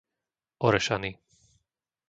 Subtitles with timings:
[0.69, 1.11] Orešany